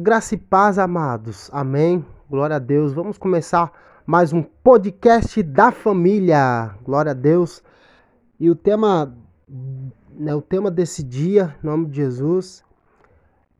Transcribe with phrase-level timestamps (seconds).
[0.00, 1.50] Graça e paz, amados.
[1.52, 2.06] Amém.
[2.30, 2.92] Glória a Deus.
[2.92, 3.72] Vamos começar
[4.06, 6.72] mais um podcast da família.
[6.84, 7.64] Glória a Deus.
[8.38, 9.12] E o tema,
[10.08, 12.62] né, o tema desse dia, em nome de Jesus,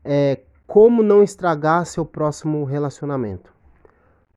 [0.01, 3.53] é como não estragar seu próximo relacionamento.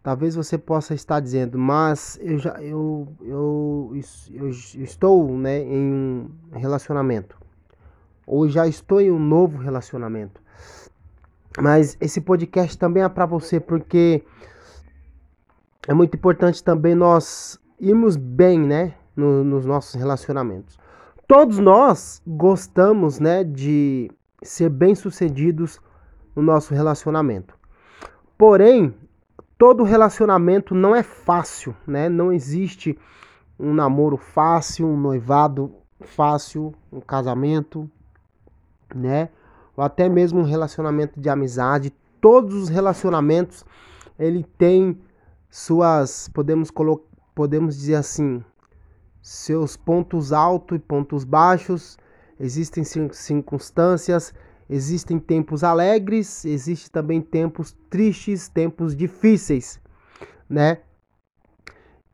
[0.02, 5.92] Talvez você possa estar dizendo, mas eu já eu, eu, eu, eu estou né, em
[6.52, 7.40] um relacionamento
[8.26, 10.42] ou já estou em um novo relacionamento.
[11.60, 14.24] Mas esse podcast também é para você porque
[15.86, 20.78] é muito importante também nós irmos bem, né, no, nos nossos relacionamentos.
[21.26, 24.10] Todos nós gostamos, né, de
[24.42, 25.80] ser bem-sucedidos
[26.34, 27.54] no nosso relacionamento.
[28.36, 28.94] Porém,
[29.58, 32.08] todo relacionamento não é fácil, né?
[32.08, 32.98] Não existe
[33.58, 37.88] um namoro fácil, um noivado fácil, um casamento,
[38.94, 39.28] né?
[39.76, 41.92] Ou até mesmo um relacionamento de amizade.
[42.20, 43.64] Todos os relacionamentos
[44.18, 44.98] ele tem
[45.50, 46.70] suas, podemos
[47.34, 48.42] podemos dizer assim,
[49.20, 51.96] seus pontos altos e pontos baixos.
[52.38, 54.34] Existem circunstâncias,
[54.68, 59.80] existem tempos alegres, existem também tempos tristes, tempos difíceis,
[60.48, 60.78] né?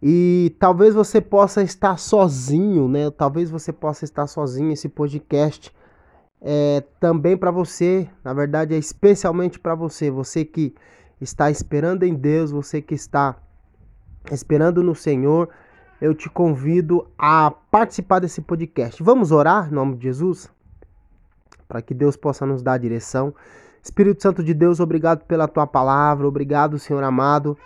[0.00, 3.10] E talvez você possa estar sozinho, né?
[3.10, 5.72] Talvez você possa estar sozinho esse podcast
[6.40, 10.74] é também para você, na verdade é especialmente para você, você que
[11.20, 13.36] está esperando em Deus, você que está
[14.30, 15.48] esperando no Senhor,
[16.00, 19.02] eu te convido a participar desse podcast.
[19.02, 20.48] Vamos orar em nome de Jesus?
[21.66, 23.34] Para que Deus possa nos dar a direção.
[23.82, 27.56] Espírito Santo de Deus, obrigado pela tua palavra, obrigado, Senhor amado,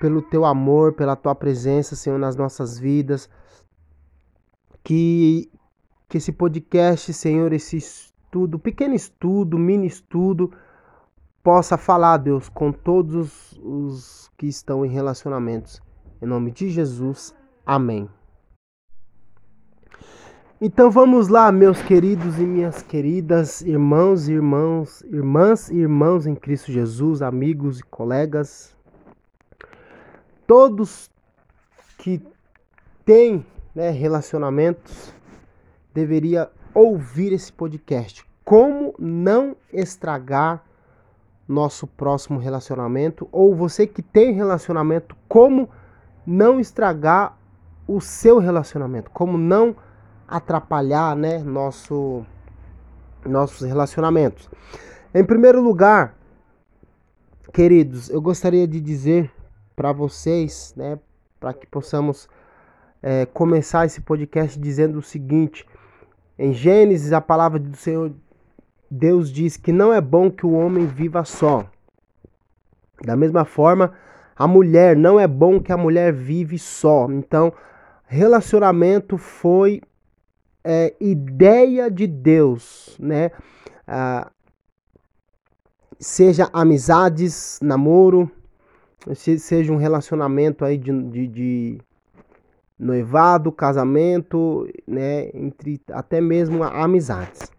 [0.00, 3.30] pelo teu amor, pela tua presença, Senhor, nas nossas vidas.
[4.84, 5.50] Que
[6.08, 10.52] que esse podcast, Senhor, esse estudo, pequeno estudo, mini estudo,
[11.42, 15.80] possa falar, Deus, com todos os que estão em relacionamentos.
[16.20, 17.34] Em nome de Jesus,
[17.64, 18.08] amém.
[20.60, 26.34] Então vamos lá, meus queridos e minhas queridas, irmãos e irmãos, irmãs e irmãos em
[26.34, 28.74] Cristo Jesus, amigos e colegas,
[30.46, 31.10] todos
[31.98, 32.22] que
[33.04, 33.44] têm
[33.74, 35.12] né, relacionamentos,
[35.96, 38.22] deveria ouvir esse podcast.
[38.44, 40.62] Como não estragar
[41.48, 43.26] nosso próximo relacionamento?
[43.32, 45.70] Ou você que tem relacionamento, como
[46.26, 47.38] não estragar
[47.88, 49.10] o seu relacionamento?
[49.10, 49.74] Como não
[50.28, 52.24] atrapalhar, né, nosso
[53.24, 54.50] nossos relacionamentos?
[55.14, 56.14] Em primeiro lugar,
[57.54, 59.32] queridos, eu gostaria de dizer
[59.74, 60.98] para vocês, né,
[61.40, 62.28] para que possamos
[63.02, 65.66] é, começar esse podcast dizendo o seguinte:
[66.38, 68.12] em Gênesis, a palavra do Senhor
[68.90, 71.68] Deus diz que não é bom que o homem viva só.
[73.02, 73.92] Da mesma forma,
[74.34, 77.10] a mulher não é bom que a mulher vive só.
[77.10, 77.52] Então,
[78.06, 79.80] relacionamento foi
[80.62, 83.30] é, ideia de Deus, né?
[83.86, 84.30] Ah,
[85.98, 88.30] seja amizades, namoro,
[89.14, 91.78] seja um relacionamento aí de, de, de
[92.78, 97.50] noivado, casamento, né, entre até mesmo amizades.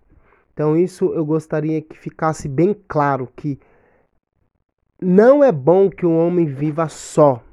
[0.54, 3.60] Então isso eu gostaria que ficasse bem claro que
[5.00, 7.44] não é bom que o homem viva só.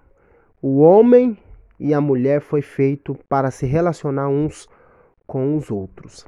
[0.62, 1.36] O homem
[1.78, 4.68] e a mulher foi feito para se relacionar uns
[5.26, 6.26] com os outros.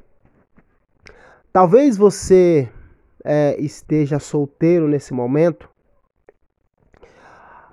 [1.53, 2.69] Talvez você
[3.25, 5.71] é, esteja solteiro nesse momento.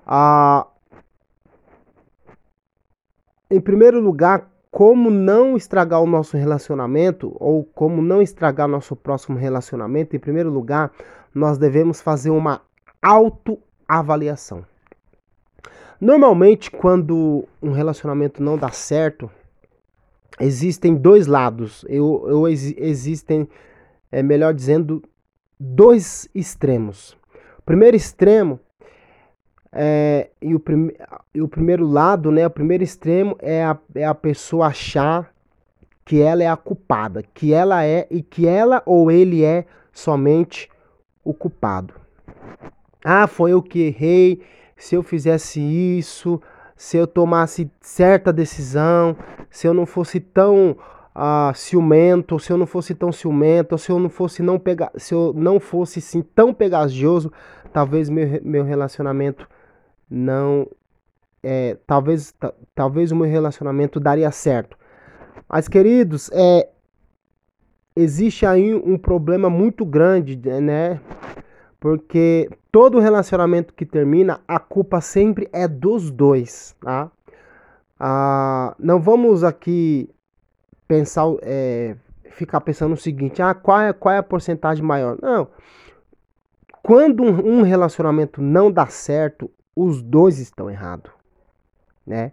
[0.08, 0.66] Ah,
[3.54, 9.38] em primeiro lugar, como não estragar o nosso relacionamento ou como não estragar nosso próximo
[9.38, 10.92] relacionamento, em primeiro lugar,
[11.34, 12.62] nós devemos fazer uma
[13.00, 14.66] autoavaliação.
[16.02, 19.30] Normalmente, quando um relacionamento não dá certo,
[20.40, 23.48] existem dois lados, eu, eu existem,
[24.12, 25.04] é melhor dizendo,
[25.60, 27.16] dois extremos.
[27.60, 28.60] O primeiro extremo
[29.74, 30.92] é, e, o prim,
[31.34, 35.34] e o primeiro lado, né, o primeiro extremo é a, é a pessoa achar
[36.06, 40.70] que ela é a culpada, que ela é e que ela ou ele é somente
[41.24, 41.94] o culpado.
[43.04, 44.42] Ah, foi eu que errei.
[44.78, 46.42] Se eu fizesse isso,
[46.76, 49.16] se eu tomasse certa decisão,
[49.50, 50.76] se eu não fosse tão
[51.16, 55.14] ah, ciumento, se eu não fosse tão ciumento, se eu não fosse não pegar, se
[55.14, 57.32] eu não fosse sim tão pegajoso,
[57.72, 59.48] talvez meu, meu relacionamento
[60.14, 60.68] não
[61.42, 62.34] é, talvez
[62.76, 64.78] talvez o meu relacionamento daria certo.
[65.50, 66.70] Mas queridos, é
[67.96, 71.00] existe aí um problema muito grande, né?
[71.80, 77.12] Porque todo relacionamento que termina, a culpa sempre é dos dois, tá?
[78.00, 80.10] Ah, não vamos aqui
[80.88, 81.96] pensar, é,
[82.32, 85.18] ficar pensando o seguinte, ah, qual é, qual é a porcentagem maior?
[85.22, 85.48] Não.
[86.82, 91.12] Quando um, um relacionamento não dá certo, os dois estão errados,
[92.06, 92.32] né?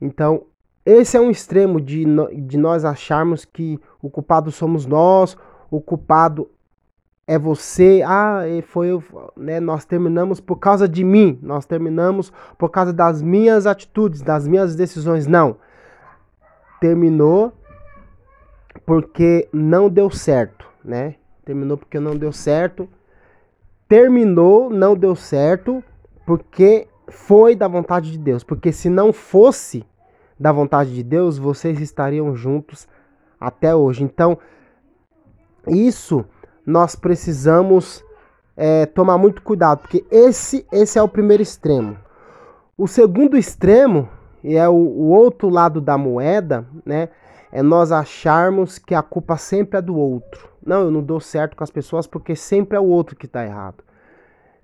[0.00, 0.44] Então,
[0.84, 2.04] esse é um extremo de,
[2.46, 5.36] de nós acharmos que o culpado somos nós,
[5.70, 6.50] o culpado
[7.26, 9.04] é você, ah, foi eu,
[9.36, 14.48] né, nós terminamos por causa de mim, nós terminamos por causa das minhas atitudes, das
[14.48, 15.26] minhas decisões.
[15.26, 15.56] Não.
[16.80, 17.52] Terminou
[18.86, 21.16] porque não deu certo, né?
[21.44, 22.88] Terminou porque não deu certo.
[23.86, 25.84] Terminou, não deu certo
[26.28, 28.44] porque foi da vontade de Deus.
[28.44, 29.82] Porque se não fosse
[30.38, 32.86] da vontade de Deus, vocês estariam juntos
[33.40, 34.04] até hoje.
[34.04, 34.36] Então,
[35.66, 36.26] isso
[36.66, 38.04] nós precisamos
[38.54, 41.96] é, tomar muito cuidado, porque esse, esse é o primeiro extremo.
[42.76, 44.06] O segundo extremo,
[44.44, 47.08] e é o, o outro lado da moeda, né?
[47.50, 50.46] É nós acharmos que a culpa sempre é do outro.
[50.62, 53.46] Não, eu não dou certo com as pessoas porque sempre é o outro que está
[53.46, 53.87] errado.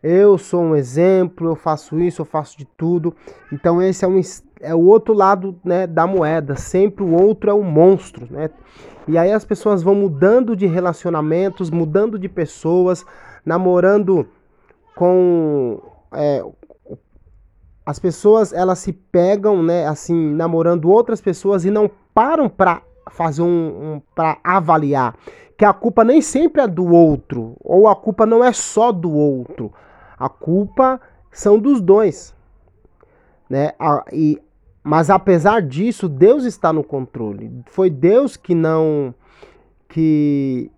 [0.06, 3.16] Eu sou um exemplo, eu faço isso, eu faço de tudo.
[3.50, 4.20] Então esse é, um,
[4.60, 6.56] é o outro lado né, da moeda.
[6.56, 8.50] Sempre o outro é um monstro, né?
[9.08, 13.02] E aí as pessoas vão mudando de relacionamentos, mudando de pessoas,
[13.46, 14.28] namorando
[14.94, 15.80] com.
[16.12, 16.44] É,
[17.86, 23.42] as pessoas elas se pegam, né, assim, namorando outras pessoas e não param para fazer
[23.42, 23.46] um,
[23.94, 25.14] um para avaliar
[25.56, 29.12] que a culpa nem sempre é do outro, ou a culpa não é só do
[29.12, 29.72] outro.
[30.18, 31.00] A culpa
[31.30, 32.34] são dos dois.
[33.48, 33.72] Né?
[34.12, 34.40] E
[34.86, 37.50] mas apesar disso, Deus está no controle.
[37.70, 39.14] Foi Deus que não.
[39.88, 40.70] que.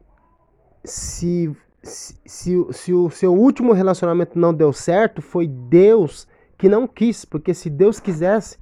[0.85, 1.53] Se,
[1.83, 7.25] se, se, se o seu último relacionamento não deu certo, foi Deus que não quis.
[7.25, 8.59] Porque se Deus quisesse,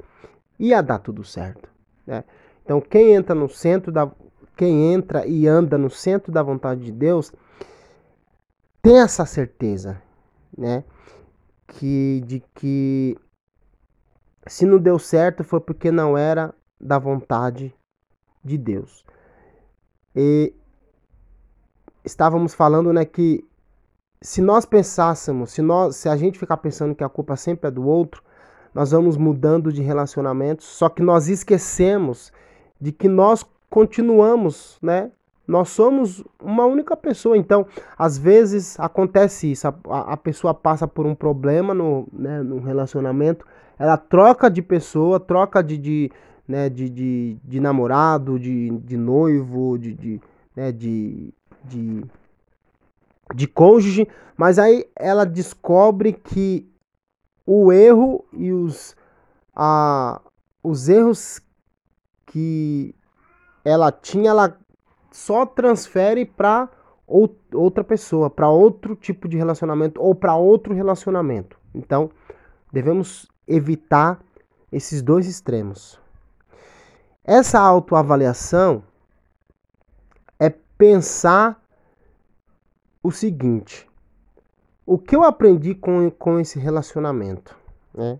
[0.58, 1.68] ia dar tudo certo.
[2.06, 2.24] Né?
[2.64, 4.10] Então, quem entra no centro da.
[4.56, 7.32] Quem entra e anda no centro da vontade de Deus
[8.80, 10.00] tem essa certeza,
[10.56, 10.84] né?
[11.66, 13.16] Que, de que
[14.46, 17.74] se não deu certo foi porque não era da vontade
[18.44, 19.04] de Deus.
[20.14, 20.54] E
[22.04, 23.44] estávamos falando, né, que
[24.20, 27.70] se nós pensássemos, se nós, se a gente ficar pensando que a culpa sempre é
[27.70, 28.22] do outro,
[28.74, 32.32] nós vamos mudando de relacionamentos, só que nós esquecemos
[32.80, 35.10] de que nós continuamos, né?
[35.46, 37.66] Nós somos uma única pessoa, então
[37.98, 39.74] às vezes acontece isso, a,
[40.12, 43.44] a pessoa passa por um problema no, né, no relacionamento
[43.78, 46.12] ela troca de pessoa, troca de, de,
[46.46, 50.20] né, de, de, de namorado, de, de noivo, de, de,
[50.54, 51.32] né, de,
[51.64, 52.04] de,
[53.34, 56.68] de cônjuge, mas aí ela descobre que
[57.46, 58.96] o erro e os,
[59.54, 60.20] a,
[60.62, 61.40] os erros
[62.26, 62.94] que
[63.64, 64.58] ela tinha, ela
[65.14, 66.68] só transfere para
[67.52, 71.56] outra pessoa, para outro tipo de relacionamento ou para outro relacionamento.
[71.72, 72.10] Então,
[72.72, 74.20] devemos evitar
[74.72, 76.00] esses dois extremos.
[77.22, 78.82] Essa autoavaliação
[80.36, 81.62] é pensar
[83.00, 83.88] o seguinte:
[84.84, 87.56] o que eu aprendi com, com esse relacionamento?
[87.94, 88.18] Né?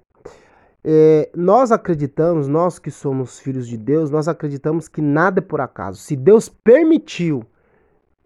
[0.87, 5.61] É, nós acreditamos, nós que somos filhos de Deus, nós acreditamos que nada é por
[5.61, 5.99] acaso.
[5.99, 7.43] Se Deus permitiu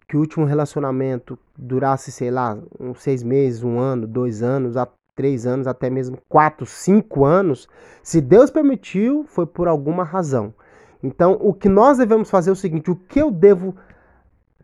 [0.07, 4.75] que o último relacionamento durasse, sei lá, uns seis meses, um ano, dois anos,
[5.15, 7.69] três anos, até mesmo quatro, cinco anos,
[8.01, 10.53] se Deus permitiu, foi por alguma razão.
[11.01, 13.75] Então, o que nós devemos fazer é o seguinte: o que eu devo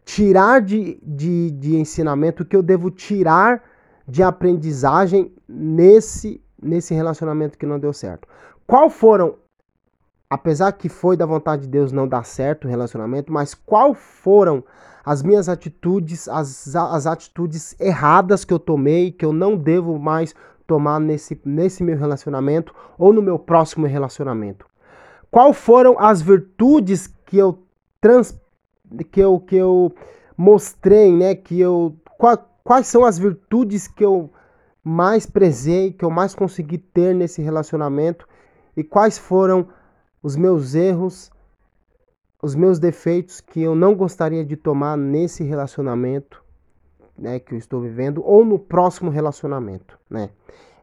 [0.03, 3.63] tirar de, de, de ensinamento, o que eu devo tirar
[4.07, 8.27] de aprendizagem nesse, nesse relacionamento que não deu certo?
[8.67, 9.35] Qual foram,
[10.29, 14.63] apesar que foi da vontade de Deus não dar certo o relacionamento, mas qual foram
[15.05, 20.33] as minhas atitudes, as, as atitudes erradas que eu tomei, que eu não devo mais
[20.65, 24.65] tomar nesse, nesse meu relacionamento ou no meu próximo relacionamento.
[25.29, 27.59] Qual foram as virtudes que eu
[28.01, 28.39] trans,
[29.11, 29.93] que eu, que eu
[30.35, 31.35] mostrei, né?
[31.35, 34.31] Que eu qual, quais são as virtudes que eu
[34.85, 38.25] mais prezei, que eu mais consegui ter nesse relacionamento
[38.77, 39.67] e quais foram
[40.23, 41.29] os meus erros
[42.45, 46.43] os meus defeitos que eu não gostaria de tomar nesse relacionamento
[47.17, 49.97] né, que eu estou vivendo ou no próximo relacionamento.
[50.07, 50.29] Né?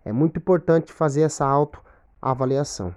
[0.05, 2.93] É muito importante fazer essa autoavaliação.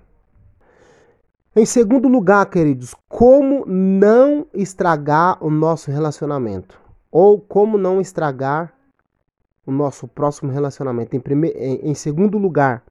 [1.55, 6.79] Em segundo lugar, queridos, como não estragar o nosso relacionamento?
[7.11, 8.73] Ou como não estragar
[9.65, 11.15] o nosso próximo relacionamento.
[11.15, 12.83] Em, primeiro, em, segundo lugar,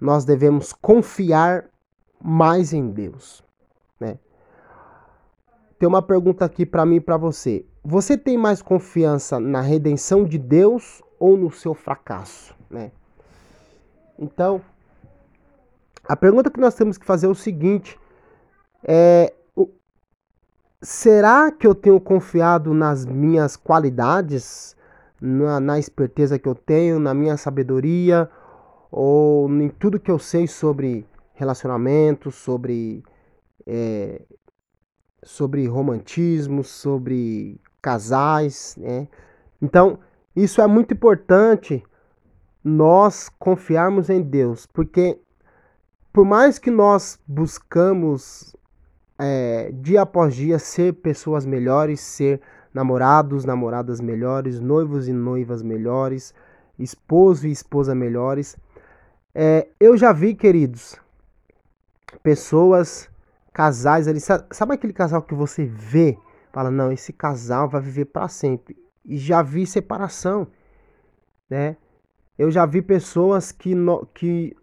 [0.00, 1.66] nós devemos confiar
[2.20, 3.44] mais em Deus.
[4.00, 4.18] Né?
[5.78, 7.64] Tem uma pergunta aqui para mim e para você.
[7.84, 12.54] Você tem mais confiança na redenção de Deus ou no seu fracasso?
[12.68, 12.90] Né?
[14.18, 14.60] Então,
[16.04, 17.98] a pergunta que nós temos que fazer é o seguinte:
[18.82, 19.32] é,
[20.82, 24.76] será que eu tenho confiado nas minhas qualidades,
[25.20, 28.30] na, na esperteza que eu tenho, na minha sabedoria,
[28.90, 33.02] ou em tudo que eu sei sobre relacionamentos, sobre,
[33.66, 34.22] é,
[35.22, 39.08] sobre romantismo, sobre casais, né?
[39.60, 39.98] Então,
[40.34, 41.82] isso é muito importante
[42.62, 45.18] nós confiarmos em Deus, porque
[46.12, 48.56] por mais que nós buscamos
[49.18, 52.40] é, dia após dia ser pessoas melhores, ser
[52.72, 56.34] namorados, namoradas melhores, noivos e noivas melhores,
[56.78, 58.56] esposo e esposa melhores,
[59.34, 60.96] é, eu já vi, queridos,
[62.22, 63.08] pessoas,
[63.52, 66.18] casais ali, sabe, aquele casal que você vê,
[66.52, 68.76] fala, não, esse casal vai viver para sempre.
[69.04, 70.46] E já vi separação,
[71.48, 71.76] né?
[72.38, 74.56] Eu já vi pessoas que, no, que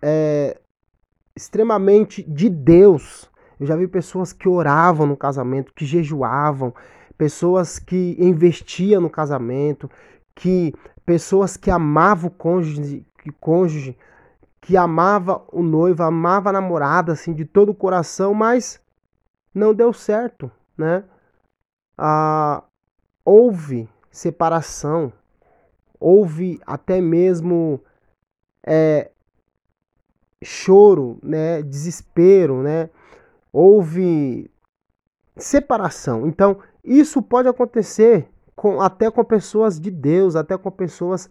[0.00, 0.60] é,
[1.34, 3.28] extremamente de Deus.
[3.58, 6.74] Eu já vi pessoas que oravam no casamento, que jejuavam,
[7.16, 9.90] pessoas que investiam no casamento,
[10.34, 10.74] que
[11.06, 13.96] pessoas que amavam o cônjuge, que cônjuge,
[14.60, 18.80] que amava o noivo, amava a namorada assim de todo o coração, mas
[19.54, 21.04] não deu certo, né?
[21.96, 22.64] Ah,
[23.24, 25.12] houve separação,
[26.00, 27.80] houve até mesmo
[28.66, 29.10] é,
[30.42, 31.62] choro, né?
[31.62, 32.90] Desespero, né?
[33.52, 34.50] Houve
[35.36, 36.26] separação.
[36.26, 41.28] Então isso pode acontecer com, até com pessoas de Deus, até com pessoas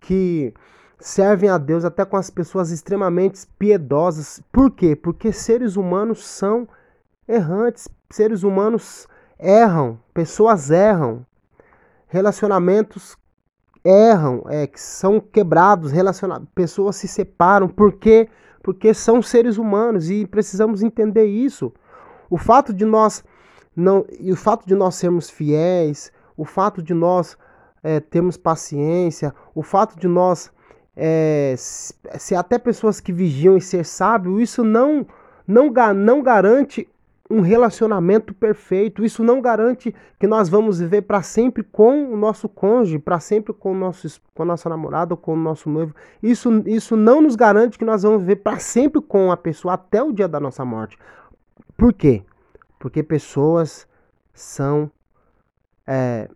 [0.00, 0.54] que
[0.98, 4.42] servem a Deus, até com as pessoas extremamente piedosas.
[4.52, 4.94] Por quê?
[4.94, 6.68] Porque seres humanos são
[7.26, 11.26] errantes, seres humanos erram, pessoas erram,
[12.06, 13.16] relacionamentos
[13.84, 15.90] erram, é, são quebrados,
[16.54, 17.68] pessoas se separam.
[17.68, 18.28] Por quê?
[18.62, 21.72] Porque são seres humanos e precisamos entender isso.
[22.30, 23.24] O fato de nós
[23.74, 27.36] não e o fato de nós sermos fiéis, o fato de nós
[27.82, 30.50] é, termos paciência, o fato de nós
[30.96, 35.06] é, ser até pessoas que vigiam e ser sábio, isso não,
[35.46, 36.88] não, não garante
[37.32, 39.04] um relacionamento perfeito.
[39.04, 43.52] Isso não garante que nós vamos viver para sempre com o nosso cônjuge, para sempre
[43.54, 45.94] com, o nosso, com a nossa namorada com o nosso noivo.
[46.22, 50.02] Isso, isso não nos garante que nós vamos viver para sempre com a pessoa até
[50.02, 50.98] o dia da nossa morte.
[51.76, 52.22] Por quê?
[52.82, 53.86] Porque pessoas
[54.34, 54.90] são
[55.86, 56.28] é,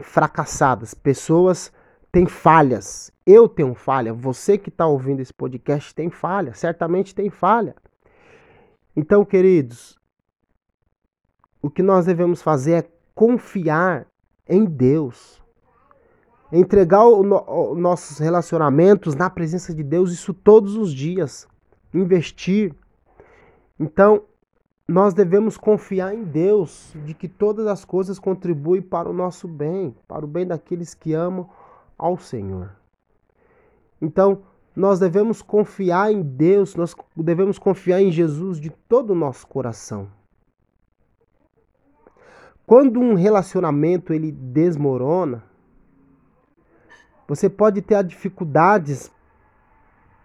[0.00, 1.70] fracassadas, pessoas
[2.10, 3.12] tem falhas.
[3.26, 4.14] Eu tenho falha.
[4.14, 6.54] Você que está ouvindo esse podcast tem falha.
[6.54, 7.76] Certamente tem falha.
[8.96, 10.00] Então, queridos,
[11.60, 14.06] o que nós devemos fazer é confiar
[14.48, 15.42] em Deus.
[16.50, 21.46] Entregar os nossos relacionamentos na presença de Deus, isso todos os dias.
[21.92, 22.74] Investir.
[23.78, 24.24] Então,
[24.90, 29.94] nós devemos confiar em Deus, de que todas as coisas contribuem para o nosso bem,
[30.08, 31.48] para o bem daqueles que amam
[31.96, 32.72] ao Senhor.
[34.02, 34.42] Então,
[34.74, 40.08] nós devemos confiar em Deus, nós devemos confiar em Jesus de todo o nosso coração.
[42.66, 45.44] Quando um relacionamento ele desmorona,
[47.28, 49.08] você pode ter dificuldades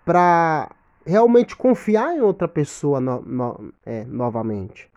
[0.04, 0.75] para
[1.06, 4.92] realmente confiar em outra pessoa no, no, é, novamente.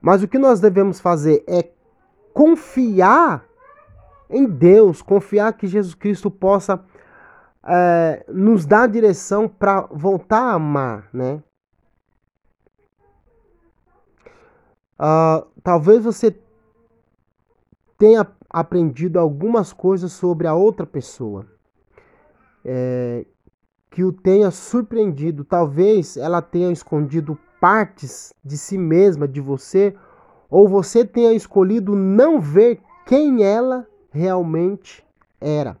[0.00, 1.70] Mas o que nós devemos fazer é
[2.32, 3.44] confiar
[4.28, 6.82] em Deus, confiar que Jesus Cristo possa
[7.64, 11.42] é, nos dar direção para voltar a amar, né?
[14.98, 16.38] Uh, talvez você
[17.96, 21.46] tenha aprendido algumas coisas sobre a outra pessoa
[22.64, 23.24] é,
[23.90, 25.44] que o tenha surpreendido.
[25.44, 29.94] Talvez ela tenha escondido partes de si mesma, de você,
[30.48, 35.04] ou você tenha escolhido não ver quem ela realmente
[35.40, 35.76] era.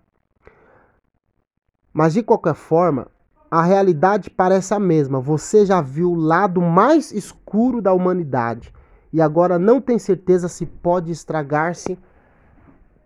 [1.92, 3.08] Mas de qualquer forma,
[3.50, 5.20] a realidade parece a mesma.
[5.20, 8.72] Você já viu o lado mais escuro da humanidade
[9.12, 11.98] e agora não tem certeza se pode estragar-se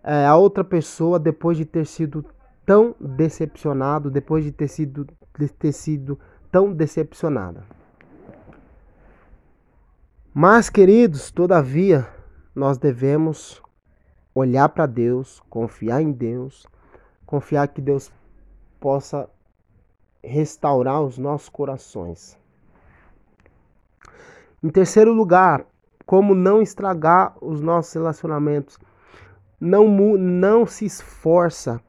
[0.03, 2.23] é, a outra pessoa depois de ter sido
[2.65, 5.07] tão decepcionado, depois de ter sido,
[5.37, 6.19] de ter sido
[6.51, 7.63] tão decepcionada.
[10.33, 12.07] Mas, queridos, todavia,
[12.53, 13.61] nós devemos
[14.33, 16.65] olhar para Deus, confiar em Deus,
[17.25, 18.11] confiar que Deus
[18.79, 19.29] possa
[20.23, 22.37] restaurar os nossos corações.
[24.61, 25.65] Em terceiro lugar,
[26.05, 28.77] como não estragar os nossos relacionamentos.
[29.59, 31.81] Não, não se esforça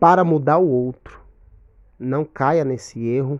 [0.00, 1.20] para mudar o outro.
[1.98, 3.38] Não caia nesse erro.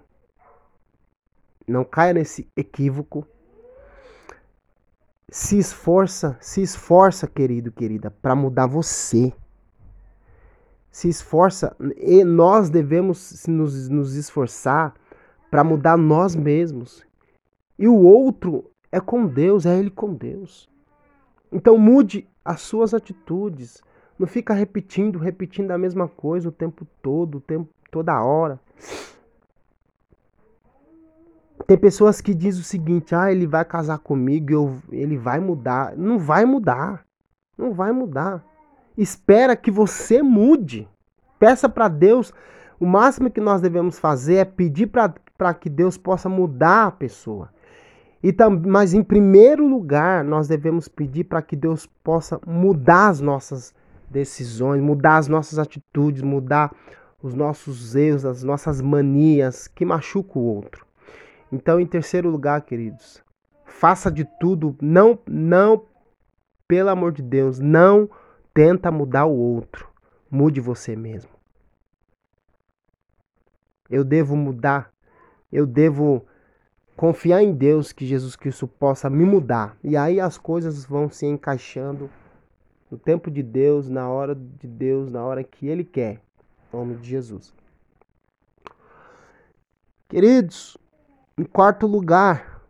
[1.66, 3.26] Não caia nesse equívoco.
[5.30, 9.32] Se esforça, se esforça, querido, querida, para mudar você.
[10.90, 14.92] Se esforça e nós devemos nos, nos esforçar
[15.50, 17.06] para mudar nós mesmos.
[17.78, 20.68] E o outro é com Deus, é Ele com Deus.
[21.50, 23.82] Então mude as suas atitudes.
[24.20, 28.60] Não fica repetindo, repetindo a mesma coisa o tempo todo, o tempo, toda hora.
[31.66, 35.96] Tem pessoas que dizem o seguinte: ah, ele vai casar comigo, eu, ele vai mudar.
[35.96, 37.02] Não vai mudar.
[37.56, 38.44] Não vai mudar.
[38.94, 40.86] Espera que você mude.
[41.38, 42.30] Peça para Deus.
[42.78, 47.48] O máximo que nós devemos fazer é pedir para que Deus possa mudar a pessoa.
[48.22, 53.22] E tam, mas em primeiro lugar, nós devemos pedir para que Deus possa mudar as
[53.22, 53.79] nossas
[54.10, 56.74] decisões, mudar as nossas atitudes, mudar
[57.22, 60.84] os nossos erros, as nossas manias que machucam o outro.
[61.52, 63.22] Então, em terceiro lugar, queridos,
[63.64, 65.84] faça de tudo, não, não,
[66.66, 68.08] pelo amor de Deus, não
[68.52, 69.88] tenta mudar o outro.
[70.30, 71.30] Mude você mesmo.
[73.88, 74.92] Eu devo mudar.
[75.52, 76.24] Eu devo
[76.96, 79.76] confiar em Deus que Jesus Cristo possa me mudar.
[79.82, 82.08] E aí as coisas vão se encaixando
[82.90, 86.20] no tempo de Deus, na hora de Deus, na hora que Ele quer.
[86.72, 87.54] Em nome de Jesus.
[90.08, 90.76] Queridos,
[91.38, 92.60] em quarto lugar,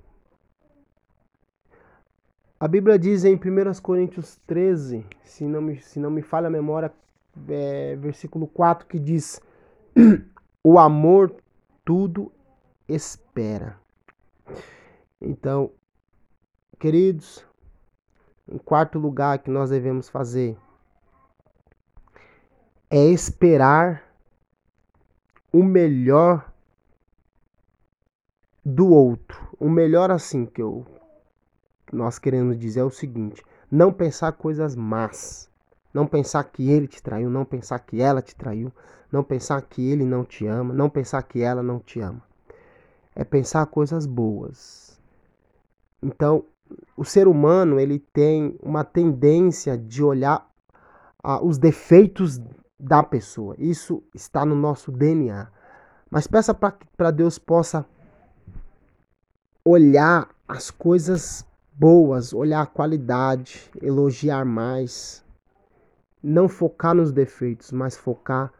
[2.58, 6.50] a Bíblia diz em 1 Coríntios 13, se não me, se não me falha a
[6.50, 6.92] memória,
[7.48, 9.40] é, versículo 4, que diz:
[10.62, 11.34] O amor
[11.82, 12.30] tudo
[12.86, 13.78] espera.
[15.18, 15.70] Então,
[16.78, 17.46] queridos,
[18.50, 20.56] em quarto lugar que nós devemos fazer
[22.90, 24.02] é esperar
[25.52, 26.52] o melhor
[28.64, 29.48] do outro.
[29.58, 30.84] O melhor assim que eu
[31.92, 35.48] nós queremos dizer é o seguinte: não pensar coisas más.
[35.92, 38.72] Não pensar que ele te traiu, não pensar que ela te traiu,
[39.10, 42.22] não pensar que ele não te ama, não pensar que ela não te ama.
[43.12, 44.90] É pensar coisas boas
[46.02, 46.44] então,
[46.96, 50.48] o ser humano ele tem uma tendência de olhar
[51.22, 52.40] ah, os defeitos
[52.78, 53.54] da pessoa.
[53.58, 55.48] Isso está no nosso DNA.
[56.10, 57.86] Mas peça para Deus possa
[59.64, 65.24] olhar as coisas boas, olhar a qualidade, elogiar mais.
[66.22, 68.52] Não focar nos defeitos, mas focar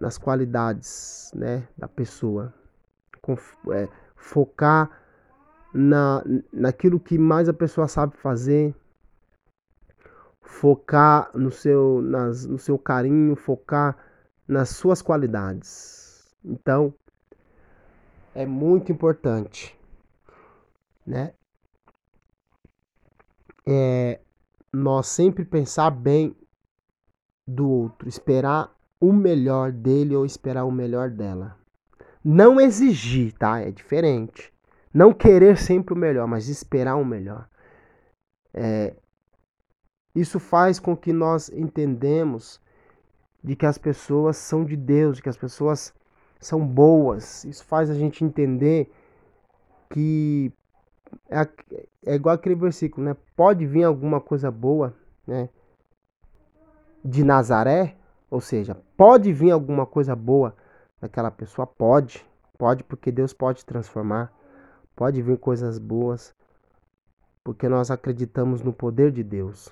[0.00, 2.54] nas qualidades né, da pessoa.
[3.72, 5.01] É, focar
[5.72, 8.74] na, naquilo que mais a pessoa sabe fazer,
[10.40, 13.96] focar no seu, nas, no seu carinho, focar
[14.46, 16.34] nas suas qualidades.
[16.44, 16.92] Então,
[18.34, 19.78] é muito importante,
[21.06, 21.32] né?
[23.66, 24.20] É,
[24.72, 26.36] nós sempre pensar bem
[27.46, 31.56] do outro, esperar o melhor dele ou esperar o melhor dela.
[32.24, 33.60] Não exigir, tá?
[33.60, 34.51] É diferente.
[34.92, 37.48] Não querer sempre o melhor, mas esperar o melhor.
[38.52, 38.94] É,
[40.14, 42.60] isso faz com que nós entendemos
[43.42, 45.94] de que as pessoas são de Deus, de que as pessoas
[46.38, 47.44] são boas.
[47.44, 48.92] Isso faz a gente entender
[49.88, 50.52] que
[51.30, 51.48] é,
[52.06, 53.16] é igual aquele versículo, né?
[53.36, 54.94] Pode vir alguma coisa boa,
[55.26, 55.48] né?
[57.04, 57.96] De Nazaré,
[58.30, 60.54] ou seja, pode vir alguma coisa boa
[61.00, 62.24] daquela pessoa, pode,
[62.56, 64.32] pode porque Deus pode transformar.
[64.94, 66.34] Pode vir coisas boas,
[67.42, 69.68] porque nós acreditamos no poder de Deus.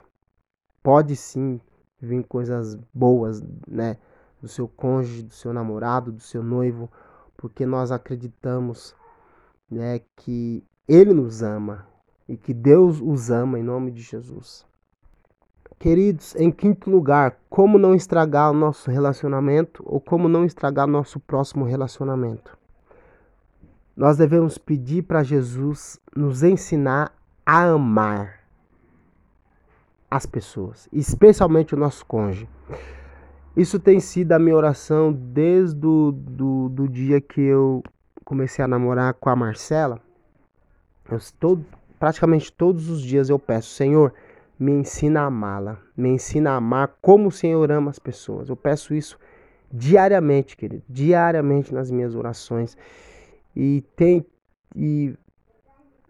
[0.82, 1.60] Pode sim
[2.00, 3.98] vir coisas boas, né?
[4.40, 6.90] Do seu cônjuge, do seu namorado, do seu noivo,
[7.36, 8.94] porque nós acreditamos,
[9.70, 11.86] né, que ele nos ama
[12.28, 14.66] e que Deus os ama em nome de Jesus.
[15.78, 21.18] Queridos, em quinto lugar, como não estragar o nosso relacionamento ou como não estragar nosso
[21.18, 22.59] próximo relacionamento?
[24.00, 27.12] Nós devemos pedir para Jesus nos ensinar
[27.44, 28.40] a amar
[30.10, 32.48] as pessoas, especialmente o nosso cônjuge.
[33.54, 37.82] Isso tem sido a minha oração desde o do, do dia que eu
[38.24, 40.00] comecei a namorar com a Marcela.
[41.10, 41.62] Eu, todo,
[41.98, 44.14] praticamente todos os dias eu peço, Senhor,
[44.58, 48.48] me ensina a amá-la, me ensina a amar como o Senhor ama as pessoas.
[48.48, 49.18] Eu peço isso
[49.70, 52.78] diariamente, querido, diariamente nas minhas orações.
[53.54, 54.24] E tem
[54.74, 55.14] e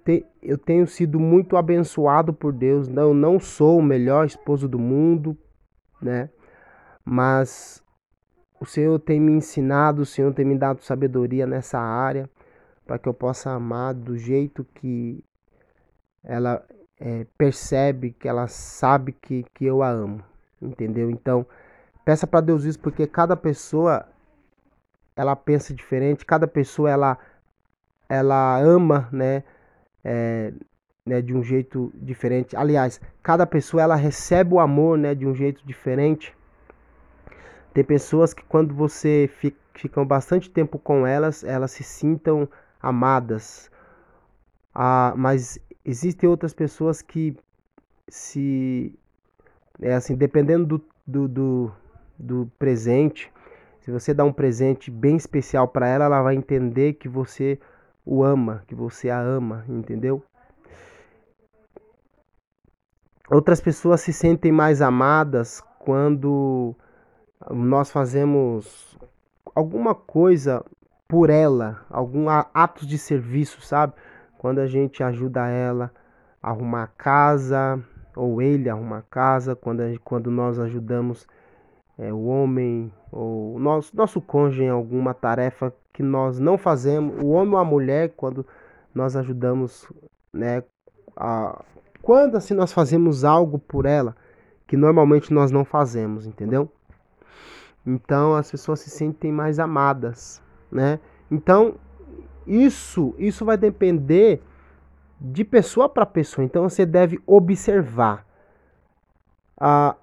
[0.05, 2.89] te, eu tenho sido muito abençoado por Deus.
[2.89, 5.37] Não, não sou o melhor esposo do mundo,
[6.01, 6.31] né?
[7.05, 7.83] Mas
[8.61, 12.29] o Senhor tem me ensinado, o Senhor tem me dado sabedoria nessa área
[12.87, 15.25] para que eu possa amar do jeito que
[16.25, 16.63] ela
[16.99, 20.23] é, percebe, que ela sabe que, que eu a amo,
[20.61, 21.11] entendeu?
[21.11, 21.47] Então,
[22.05, 24.07] peça para Deus isso, porque cada pessoa
[25.17, 27.19] ela pensa diferente, cada pessoa ela,
[28.11, 29.45] ela ama, né,
[30.03, 30.53] é,
[31.07, 32.57] né, de um jeito diferente.
[32.57, 36.37] Aliás, cada pessoa ela recebe o amor, né, de um jeito diferente.
[37.73, 42.49] Tem pessoas que quando você fica, ficam bastante tempo com elas, elas se sintam
[42.83, 43.71] amadas.
[44.75, 47.37] Ah, mas existem outras pessoas que
[48.09, 48.93] se
[49.81, 51.73] é assim, dependendo do, do, do,
[52.19, 53.33] do presente,
[53.81, 57.59] se você dá um presente bem especial para ela, ela vai entender que você
[58.05, 60.23] o ama, que você a ama, entendeu?
[63.31, 66.75] Outras pessoas se sentem mais amadas quando
[67.51, 68.99] nós fazemos
[69.55, 70.65] alguma coisa
[71.07, 73.95] por ela, algum ato de serviço, sabe?
[74.41, 75.93] quando a gente ajuda ela
[76.43, 77.79] a arrumar a casa,
[78.17, 81.29] ou ele a arrumar a casa, quando, a, quando nós ajudamos
[81.99, 87.29] é, o homem ou nosso, nosso cônjuge em alguma tarefa que nós não fazemos, o
[87.29, 88.47] homem ou a mulher, quando
[88.95, 89.87] nós ajudamos,
[90.33, 90.65] né,
[91.15, 91.63] a,
[92.01, 94.17] quando assim nós fazemos algo por ela
[94.67, 96.73] que normalmente nós não fazemos, entendeu?
[97.87, 100.99] Então as pessoas se sentem mais amadas, né?
[101.31, 101.75] Então
[102.47, 104.43] isso, isso vai depender
[105.21, 106.47] de pessoa para pessoa.
[106.47, 108.25] Então você deve observar.
[109.61, 109.95] Ah,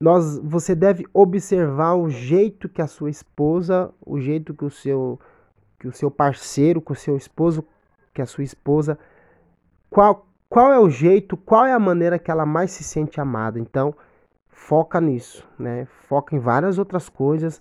[0.00, 5.20] nós, você deve observar o jeito que a sua esposa, o jeito que o seu,
[5.78, 7.64] que o seu parceiro, que o seu esposo,
[8.14, 8.98] que a sua esposa,
[9.90, 13.58] qual, qual é o jeito, qual é a maneira que ela mais se sente amada.
[13.58, 13.94] Então,
[14.48, 15.86] foca nisso, né?
[16.08, 17.60] Foca em várias outras coisas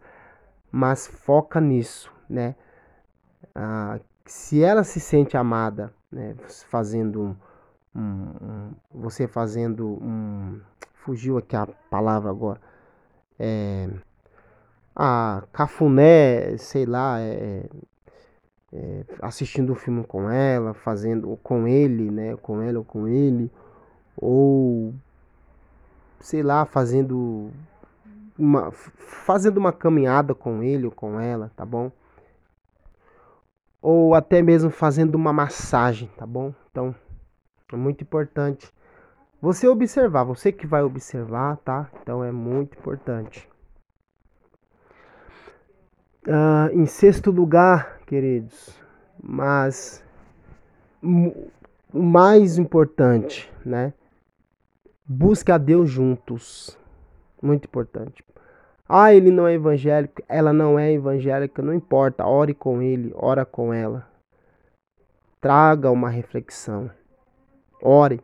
[0.71, 2.55] mas foca nisso, né?
[3.55, 6.35] Ah, se ela se sente amada, né,
[6.69, 7.35] fazendo
[7.95, 10.61] um, um, você fazendo um,
[11.09, 12.61] fugiu aqui a palavra agora,
[13.39, 13.89] é,
[14.95, 17.67] a cafuné, sei lá, é,
[18.71, 23.07] é, assistindo o um filme com ela, fazendo com ele, né, com ela ou com
[23.07, 23.51] ele,
[24.15, 24.93] ou
[26.19, 27.49] sei lá, fazendo
[28.37, 31.91] uma, fazendo uma caminhada com ele ou com ela, tá bom?
[33.81, 36.53] Ou até mesmo fazendo uma massagem, tá bom?
[36.69, 36.93] Então,
[37.73, 38.71] é muito importante
[39.41, 41.89] você observar, você que vai observar, tá?
[42.01, 43.47] Então é muito importante.
[46.27, 48.77] Uh, em sexto lugar, queridos,
[49.21, 50.03] mas
[51.01, 53.93] o mais importante, né?
[55.05, 56.77] Busque a Deus juntos.
[57.41, 58.23] Muito importante.
[58.87, 63.45] Ah, ele não é evangélico, ela não é evangélica, não importa, ore com ele, ora
[63.45, 64.07] com ela.
[65.39, 66.91] Traga uma reflexão.
[67.81, 68.21] Ore.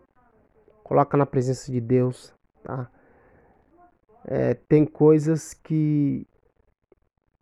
[0.86, 2.32] Coloca na presença de Deus,
[2.63, 2.88] tá?
[4.24, 6.28] É, tem coisas que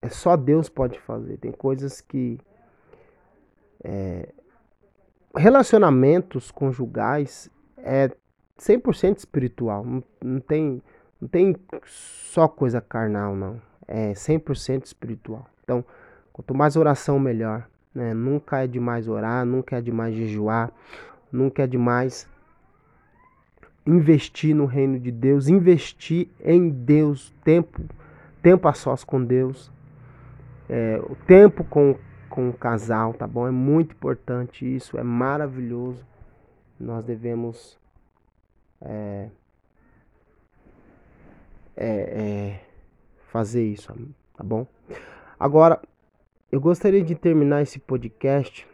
[0.01, 1.35] é só Deus pode fazer.
[1.39, 2.39] Tem coisas que
[3.83, 4.29] é,
[5.35, 8.09] relacionamentos conjugais é
[8.57, 9.83] 100% espiritual.
[9.83, 10.81] Não, não tem
[11.19, 11.53] não tem
[11.85, 13.61] só coisa carnal, não.
[13.85, 15.45] É 100% espiritual.
[15.65, 15.83] Então,
[16.31, 17.67] quanto mais oração, melhor.
[17.93, 18.13] Né?
[18.13, 20.71] Nunca é demais orar, nunca é demais jejuar,
[21.29, 22.25] nunca é demais
[23.85, 27.81] investir no reino de Deus, investir em Deus, tempo,
[28.41, 29.71] tempo a sós com Deus,
[30.69, 31.97] é, o tempo com,
[32.29, 33.47] com o casal, tá bom?
[33.47, 36.05] É muito importante isso, é maravilhoso.
[36.79, 37.77] Nós devemos
[38.81, 39.29] é,
[41.75, 42.59] é, é,
[43.31, 43.93] fazer isso,
[44.35, 44.65] tá bom?
[45.39, 45.81] Agora,
[46.51, 48.67] eu gostaria de terminar esse podcast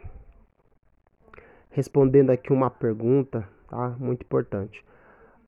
[1.70, 3.90] respondendo aqui uma pergunta, tá?
[3.98, 4.84] Muito importante.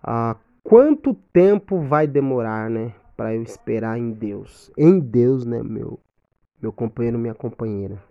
[0.03, 4.71] Ah, quanto tempo vai demorar, né, para eu esperar em Deus?
[4.77, 6.01] Em Deus, né, meu,
[6.61, 8.03] meu companheiro, minha companheira.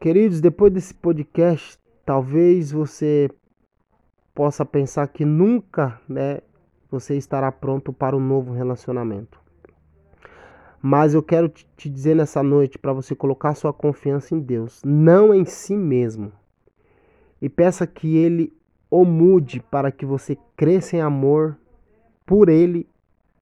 [0.00, 3.30] Queridos, depois desse podcast, talvez você
[4.34, 6.40] possa pensar que nunca, né,
[6.90, 9.40] você estará pronto para um novo relacionamento.
[10.80, 15.34] Mas eu quero te dizer nessa noite para você colocar sua confiança em Deus, não
[15.34, 16.32] em si mesmo.
[17.40, 18.52] e peça que ele
[18.96, 21.58] o mude para que você cresça em amor
[22.24, 22.88] por ele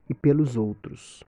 [0.09, 1.23] e pelos outros.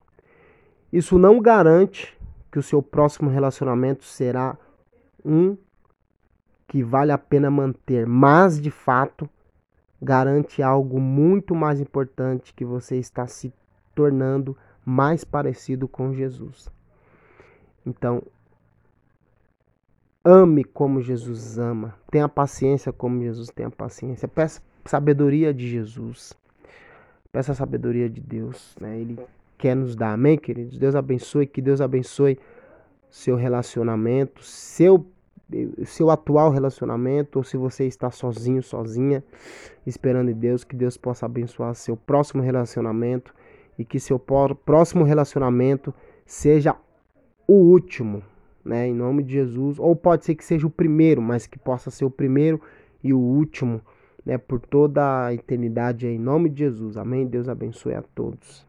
[0.92, 2.18] Isso não garante
[2.52, 4.58] que o seu próximo relacionamento será
[5.24, 5.56] um
[6.68, 9.30] que vale a pena manter, mas de fato
[10.02, 13.54] garante algo muito mais importante que você está se
[13.94, 16.68] tornando mais parecido com Jesus.
[17.86, 18.24] Então,
[20.26, 26.34] ame como Jesus ama, tenha paciência como Jesus tem a paciência, peça sabedoria de Jesus,
[27.32, 29.00] peça a sabedoria de Deus, né?
[29.00, 29.20] Ele
[29.58, 30.78] quer nos dar, amém, queridos?
[30.78, 32.40] Deus abençoe, que Deus abençoe
[33.10, 35.06] seu relacionamento, seu
[35.84, 39.24] seu atual relacionamento, ou se você está sozinho, sozinha,
[39.86, 43.32] esperando em Deus, que Deus possa abençoar seu próximo relacionamento
[43.78, 45.94] e que seu próximo relacionamento
[46.26, 46.76] seja
[47.48, 48.24] o último,
[48.66, 48.88] né?
[48.88, 49.80] Em nome de Jesus.
[49.80, 52.60] Ou pode ser que seja o primeiro, mas que possa ser o primeiro
[53.04, 53.80] e o último,
[54.26, 54.38] né?
[54.38, 56.98] Por toda a eternidade, em nome de Jesus.
[56.98, 57.28] Amém.
[57.28, 58.66] Deus abençoe a todos.